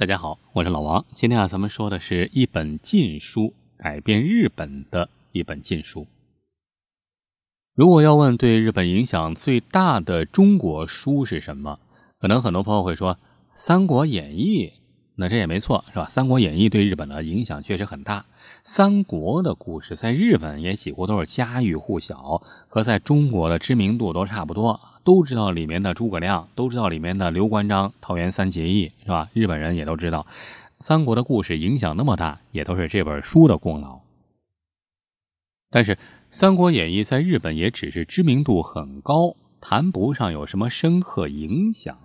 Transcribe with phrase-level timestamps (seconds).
[0.00, 1.04] 大家好，我是老王。
[1.12, 6.06] 今天啊，咱们说的是一本禁书改变日本的一本禁书。
[7.74, 11.78] 如果要问对日本影响最大的中国书是什么，
[12.18, 13.16] 可能很多朋友会说
[13.56, 14.68] 《三国演义》。
[15.16, 16.06] 那这也没错，是吧？
[16.08, 18.24] 《三国演义》对日本的影响确实很大。
[18.64, 24.80] 三国的故事在日本也几乎都是家喻户晓，和在中国的知名度都差不多。
[25.02, 29.28] 都知道里面的诸葛亮，都知道里面的刘关张桃园三结义，是吧？
[29.32, 30.26] 日本人也都知道，
[30.80, 34.00] 三国的故事影响那么大，也都是这本书的功劳。
[35.70, 35.96] 但是
[36.30, 41.96] 《三国演义》在日本也只是知名度很高，谈不上有什么深刻影响。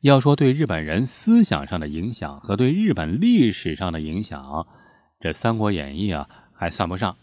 [0.00, 4.66] 要说对日本人思想上的影响和对日本历史上的影响，
[5.20, 7.16] 这《三国演义》啊还算不上。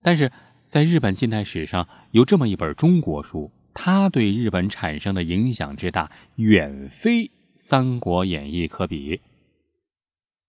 [0.00, 0.30] 但是
[0.66, 3.50] 在日本近代史上有这么一本中国书。
[3.74, 7.24] 它对日本产生的影响之大，远非
[7.58, 9.20] 《三国演义》可比。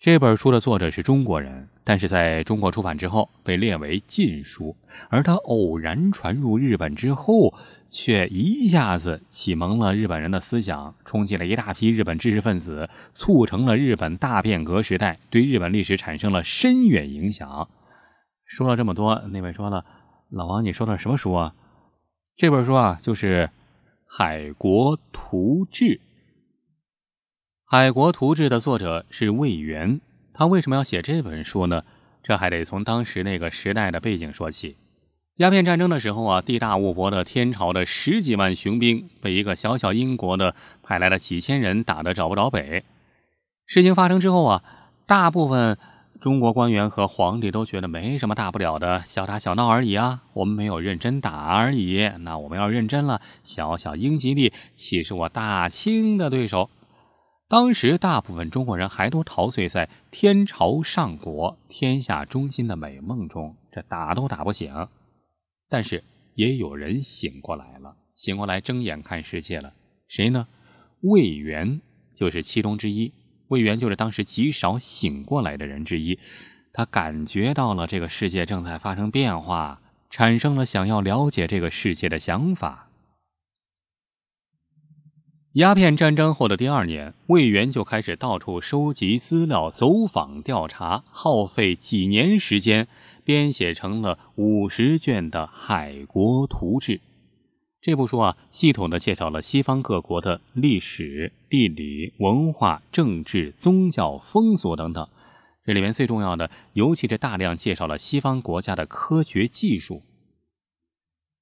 [0.00, 4.76] 这本书的作者是中国人，但是在中国出版之后被列为禁书。
[5.10, 7.52] 而它偶然传入日本之后，
[7.90, 17.68] 却一下子启蒙了日本人的思想，冲击了一大批日本知识分子，促成了日本大变革时代，对日本历史产生了深远影响。
[18.46, 19.84] 说了这么多，那位说了
[20.30, 21.54] ：“老王，你说的什么书啊？”
[22.38, 23.46] 这本书啊，就是
[24.06, 25.84] 《海国图志》。
[27.64, 30.00] 《海国图志》的作者是魏源，
[30.32, 31.82] 他为什么要写这本书呢？
[32.22, 34.76] 这还得从当时那个时代的背景说起。
[35.38, 42.84] 鸦片战争的时候啊，地大物博的天朝的十几万雄兵被一个小小英国的派来的几千人打得找不着北。
[43.66, 44.62] 事情发生之后啊，
[45.06, 45.76] 大部分。
[46.20, 50.24] 中国官员和皇帝都觉得没什么大不了的，小打小闹而已啊。
[50.32, 53.20] 我们没有认真打而已，那我们要认真了。
[53.44, 56.70] 小小英吉利岂是我大清的对手？
[57.48, 64.88] 当时大部分中国人还都陶醉在天朝上国、天下中心的美梦中，这打都打不醒。
[65.68, 66.02] 但是
[66.34, 69.72] 也有人醒过来了，醒过来睁眼看世界了。
[70.08, 70.48] 谁呢？
[71.00, 71.80] 魏源
[72.16, 73.14] 就是其中之一。
[73.48, 76.18] 魏源就是当时极少醒过来的人之一，
[76.72, 82.88] 他感觉到了这个世界正在发生变化，产生了想要了解这个世界的想法。
[85.54, 92.86] 鸦片战争后的第二年，魏源就开始到处收集资料、走访调查，耗费几年时间，
[93.24, 96.98] 编写成了五十卷的《海国图志》。
[97.80, 105.08] 这部书啊，系统的介绍了西方各国的历史、地理、文化、政治、宗教、风俗等等。
[105.64, 110.02] 这里面最重要的，尤其是大量介绍了西方国家的科学技术。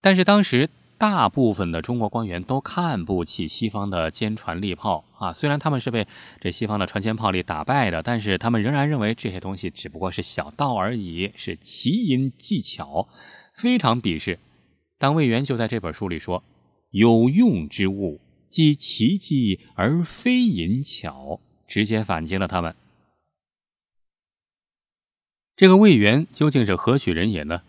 [0.00, 6.08] 但是当时大部分的中国官员都看不起西方的坚船利炮啊，虽然他们是被
[6.40, 13.08] 这西方的船坚炮利打败的，但是他们仍然认为这些东西只不过是小道而已，是奇淫技巧，
[13.54, 14.40] 非常鄙视。
[14.98, 16.42] 但魏源就在这本书里说
[16.90, 22.76] ：“有用之物，即奇迹而非淫巧。”直接反击了他们。
[25.56, 27.62] 这个魏源究竟是何许人也呢？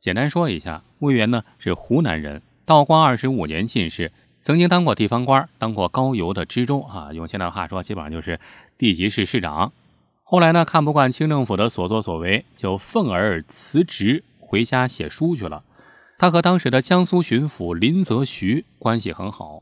[0.00, 4.10] 简单说一下，魏源呢是湖南人，道光二十五年进士，
[4.40, 8.40] 曾经当过地方官，当过高邮的知州啊，用现在话说，基本上就是
[8.78, 9.72] 地级市市长。
[10.22, 15.62] 后来呢，看不惯清政府的所作所为，就愤而辞职，回家写书去了。
[16.22, 19.60] 他和当时的江苏巡抚林则徐关系很好。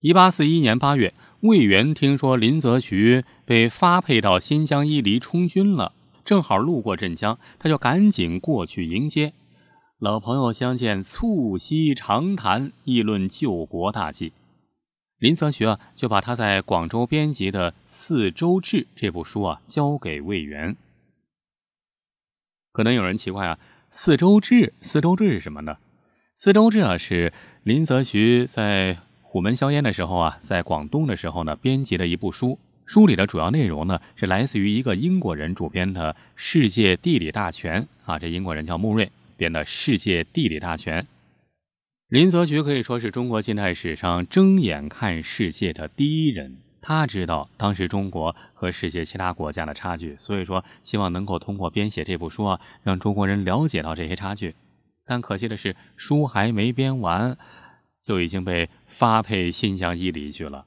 [0.00, 5.92] 一八四一年八月，魏源听说林则徐被发配到新疆伊犁充军了，
[6.24, 9.34] 正好路过镇江，他就赶紧过去迎接。
[9.98, 14.32] 老朋友相见，促膝长谈，议论救国大计。
[15.18, 20.74] 林则徐啊，就把他在广州编辑的《四周志》这部书啊，交给魏源。
[22.72, 23.58] 可能有人奇怪啊。
[23.94, 25.76] 四周志，四周志是什么呢？
[26.34, 27.30] 四周志啊，是
[27.62, 32.58] 林则徐在虎门销烟的时候啊，在广东的时候呢，编辑的一部书。
[32.86, 41.02] 书里的主要内容呢，是来自于一个英国人主编的《世界地理大全》啊，这英国人叫穆瑞编的《世界地理大全》。
[42.08, 46.56] 林则徐可以说是中国近代史上睁眼看世界的第一人。
[46.82, 54.54] 他知道当时中国和世界其他国家的差距，所以说希望能够通过编写这部书啊，让中国人了解到这些差距。
[55.06, 57.38] 但可惜的是，书还没编完，
[58.04, 60.66] 就已经被发配新疆伊犁去了。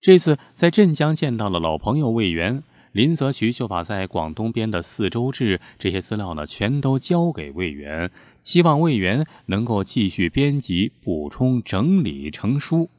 [0.00, 2.62] 这次在镇江见到了老朋友魏源，
[2.92, 8.10] 林则徐就把在广东编的《四周志》这些资料呢，全都交给魏源，
[8.42, 12.90] 希望魏源能够继续编辑、补充、整理成书。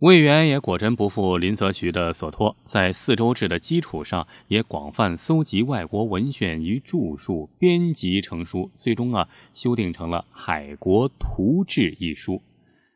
[0.00, 12.40] 魏源也果真不负林则徐的所托，在四周制的基础上，也广泛搜集外国文献与著述，编辑成书，最终啊修订成了《海国图志》一书。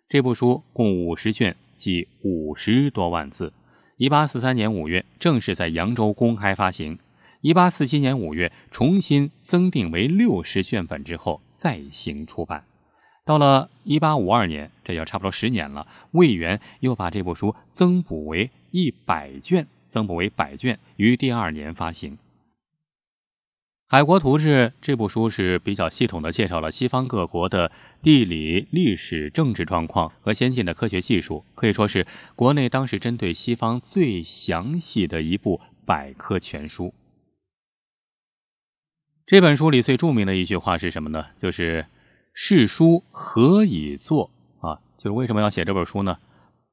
[0.09, 3.53] 这部书共五十卷，计五十多万字。
[3.97, 6.97] 一八四三年五月，正式在扬州公开发行。
[7.41, 12.63] 一八四七年五月，重新增订为六十卷本之后，再行出版。
[13.25, 15.87] 到了一八五二年，这要差不多十年了。
[16.11, 22.15] 魏源又把这部书增补为一百卷，增补为百卷，于第二年发行。
[23.87, 27.71] 《海国图志》这部书是比较系统的介绍了西方各国的
[28.03, 36.93] 地理、历史、政治状况和先进的科学技术，可以说是国内当时针对西方最详细的一部百科全书。
[39.27, 41.27] 这本书里最著名的一句话是什么呢？
[41.41, 41.87] 就是。
[42.33, 44.31] 是书何以作
[44.61, 44.81] 啊？
[44.99, 46.17] 就是为什么要写这本书呢？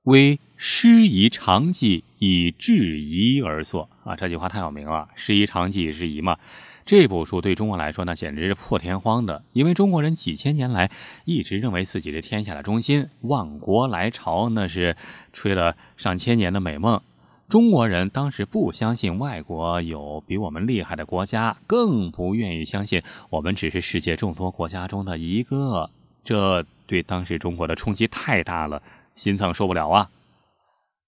[0.03, 4.15] 为师夷长技以制夷而作啊！
[4.15, 6.37] 这句话太有名了，“师夷长技以制夷”嘛。
[6.85, 10.89] 这部书对中国来说，那简直是破天荒的，因为中国人几千年来
[11.25, 14.95] 一直认为自己是天下的中心，万国来朝那是
[15.33, 17.01] 吹了上千年的美梦。
[17.49, 23.01] 中国人当时不相信外国有比我们厉害的国家，更不愿意相信
[23.31, 25.89] 我们只是世界众多国家中的一个。
[26.23, 28.83] 这对当时中国的冲击太大了，
[29.15, 30.11] 心脏受不了啊！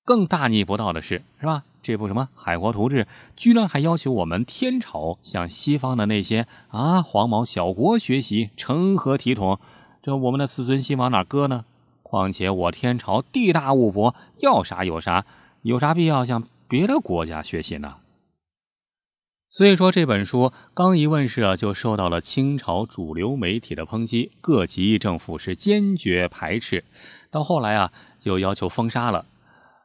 [0.03, 1.63] 更大逆不道的是，是吧？
[1.83, 3.03] 这部什么《海国图志》
[3.35, 9.59] 居然还要求我们天朝向西方的那些啊黄毛小国学习，成何体统？
[10.01, 11.65] 这我们的自尊心往哪搁呢？
[12.01, 15.23] 况且我天朝地大物博，要啥有啥。
[15.61, 17.97] 有啥必要向别的国家学习呢？
[19.49, 26.85] 所以说这本书刚一问世啊，就受到了清朝主流媒体的抨击，各级政府是坚决排斥。
[27.29, 27.91] 到后来啊，
[28.21, 29.25] 就要求封杀了。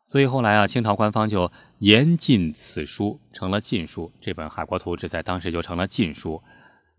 [0.04, 1.50] 所以后来啊，清朝官方就
[1.80, 4.12] 严禁此书，成了禁书。
[4.20, 6.40] 这本《海国图志》在当时就成了禁书。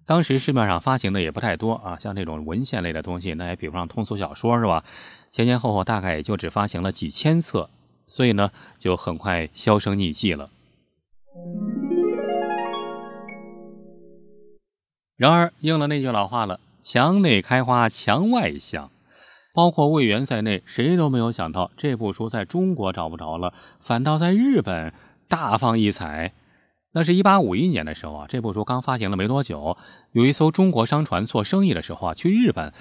[0.06, 4.84] 当时市面上发行的也不太多啊，像这种文献类的东西，那也比不上通俗小说是吧？
[5.32, 7.70] 前前后后大概也就只发行了几千册。
[8.08, 10.50] 所以呢，就很快销声匿迹了。
[15.16, 18.90] 然而，应了那句老话了：“墙内开花墙外香。”
[19.54, 24.94] 包括魏源在内，谁都没有想到这部书在中国找不着了，反倒在日本
[25.28, 26.34] 大放异彩。
[26.92, 29.76] 那是一八五一年的时候啊，这部书刚发行了没多久，
[30.12, 32.72] 有一艘中国商船做生意的时候啊，去日本，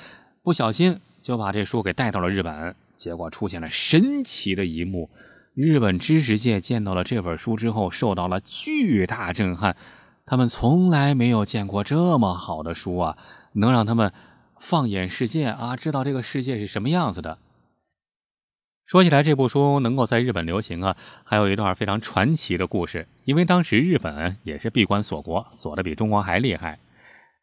[0.43, 2.77] 不小心就把这书给带到了日本。
[2.97, 5.11] 结果出现了神奇的一幕，
[5.55, 9.77] 日本知识界见到了这本书之后，受到了巨大震撼。
[10.25, 13.17] 他们从来没有见过这么好的书啊，
[13.53, 14.13] 能让他们
[14.59, 17.39] 放眼世界啊，知道这个世界是什么样子的。
[18.85, 23.07] 说起来，这部书能够在日本流行啊，还有一段非常传奇的故事。
[23.25, 26.79] 因为当时日本也是闭关锁国，锁的比中国还厉害。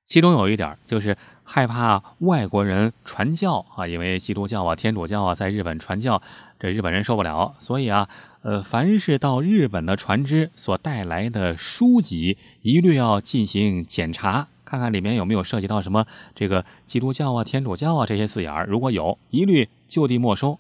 [0.05, 6.21] 其中有一点就是害怕外国人传教啊，因为基督教啊、天主教啊在日本传教，
[6.59, 8.09] 这日本人受不了，所以啊，
[8.41, 20.59] 呃，凡是到日本的船只所带来的书籍，一律要进行检查，看看里面有没有涉及到什么这个基督教啊、天主教啊这些字眼儿，如果有，一律就地没收。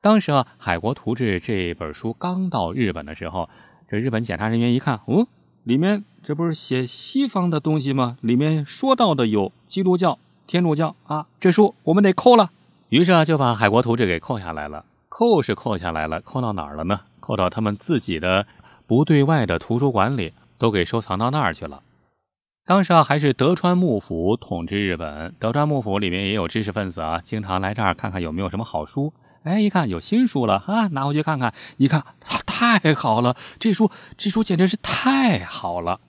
[0.00, 3.48] 当时啊，《海国图志》这本书刚到日本的时候，
[3.90, 5.26] 这日本检查人员一看，哦。
[5.68, 8.16] 里面这不是写西方的东西吗？
[8.22, 12.48] 里面说到的有基督教、天主教啊，这书我们得扣了。
[12.88, 14.86] 于是啊，就把《海国图志》给扣下来了。
[15.10, 17.00] 扣是扣下来了，扣到哪儿了呢？
[17.20, 18.46] 扣到他们自己的
[18.86, 21.82] 不对外的图书馆里，都给收藏到那儿去了。
[22.64, 29.12] 当时啊，还是德川幕府统治日本，德川幕府里面也有知识分子啊，经常来这儿看看有没有什么好书。
[29.42, 32.02] 哎，一看有新书了啊，拿回去看看，一看。
[32.58, 36.00] 太好了，这书这书简直是太好了。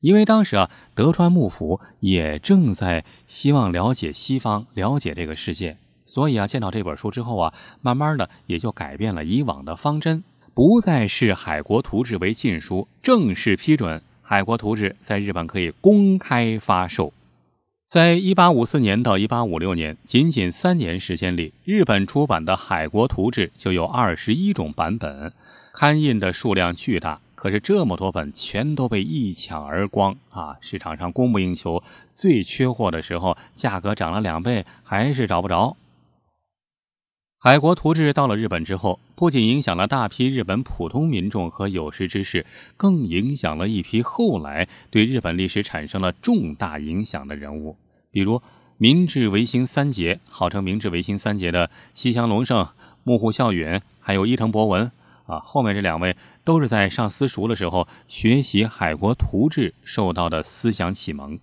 [0.00, 17.12] 因为当时啊，德川幕府也正在希望了解西方，了解这个世界，所以啊，见到这本书之后啊，慢慢的也就改变了以往的方针，不再是《海国图志》为禁书，正式批准《海国图志》在日本可以公开发售。
[17.90, 25.32] 在一八五四年到一八五六年，仅仅三年时间里，日本出版的《海国图志》就有二十一种版本，
[25.72, 27.20] 刊印的数量巨大。
[27.34, 30.56] 可是这么多本全都被一抢而光啊！
[30.60, 31.82] 市场上供不应求，
[32.14, 35.70] 最缺货的时候，价格涨了两倍，还是找不着。
[37.42, 42.44] 《海国图志》到了日本之后，不仅影响了大批日本普通民众和有识之士，
[42.76, 47.78] 更影响了一批后来对日本历史产生了重大影响的人物，
[48.10, 48.42] 比如
[48.76, 52.68] 明治维新三杰，号称明治维新三杰的西乡隆盛、
[53.04, 54.92] 木户孝允，还有伊藤博文
[55.24, 55.38] 啊。
[55.38, 61.38] 后面这两位都是在上私塾的时候学习海国图志受到的思想启蒙。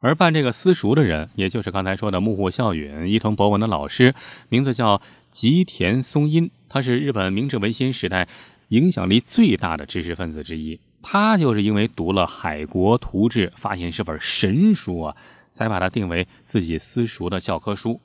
[0.00, 4.14] 而办这个私塾的人，也就是刚才说的木户孝允、伊藤博文的老师，
[4.48, 8.28] 名字叫吉田松阴，他是日本明治维新时代
[8.68, 10.78] 影响力最大的知识分子之一。
[11.02, 15.16] 他就是因为读了《海国图志》，发现是本神书啊，
[15.54, 18.00] 才把它定为自己私塾的教科书。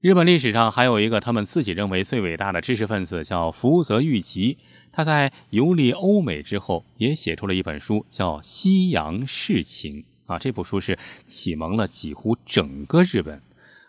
[0.00, 4.58] 日本历史上还有一个他们自己认为最伟大的知识分子，叫福泽谕吉。
[4.92, 10.02] 他在游历欧美之后，也写出了一本书，叫《西洋世情》。
[10.32, 13.40] 啊，这部书是启蒙了几乎整个日本，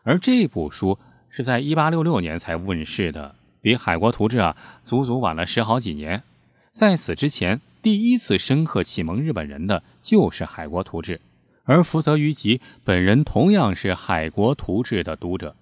[0.03, 6.23] 而这部书是在一八六六年才问世的，比《海国图志》啊足足晚了十好几年。
[6.71, 11.17] 在此之前，第一次深刻启蒙日本人的就是《海国图志》，
[11.63, 15.55] 而福泽谕吉本人同样是《海国图志》的读者。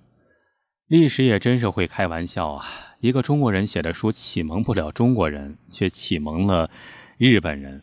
[0.88, 2.66] 历史也真是会开玩笑啊！
[3.00, 6.70] 一个中国人写的书启蒙不了中国人，却启蒙了
[7.18, 7.82] 日本人。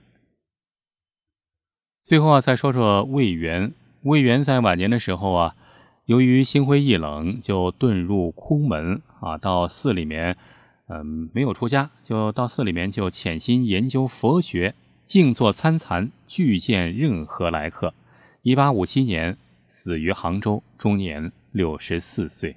[2.00, 3.72] 最后啊，再说说魏源。
[4.02, 5.56] 魏源在晚年的时候啊，
[6.06, 10.36] 由于心灰意冷，就遁入空门啊，到寺里面，
[10.88, 14.74] 嗯，没有出家，就到寺里面就潜心研究佛学，
[15.04, 17.92] 静坐参禅，拒见任何来客。
[18.42, 19.36] 一八五七年
[19.68, 22.56] 死于杭州，终年六十四岁。